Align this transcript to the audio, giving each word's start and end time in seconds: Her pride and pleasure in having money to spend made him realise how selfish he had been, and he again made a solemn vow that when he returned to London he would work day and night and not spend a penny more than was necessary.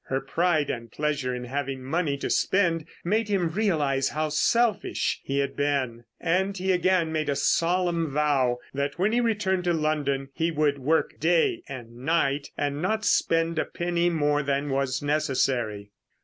Her 0.05 0.19
pride 0.19 0.71
and 0.71 0.91
pleasure 0.91 1.35
in 1.35 1.43
having 1.43 1.83
money 1.83 2.17
to 2.17 2.29
spend 2.31 2.87
made 3.03 3.29
him 3.29 3.51
realise 3.51 4.09
how 4.09 4.29
selfish 4.29 5.21
he 5.23 5.37
had 5.37 5.55
been, 5.55 6.05
and 6.19 6.57
he 6.57 6.71
again 6.71 7.11
made 7.11 7.29
a 7.29 7.35
solemn 7.35 8.11
vow 8.11 8.57
that 8.73 8.97
when 8.97 9.11
he 9.11 9.21
returned 9.21 9.63
to 9.65 9.73
London 9.73 10.29
he 10.33 10.49
would 10.49 10.79
work 10.79 11.19
day 11.19 11.61
and 11.69 11.97
night 11.97 12.49
and 12.57 12.81
not 12.81 13.05
spend 13.05 13.59
a 13.59 13.65
penny 13.65 14.09
more 14.09 14.41
than 14.41 14.71
was 14.71 15.03
necessary. 15.03 15.91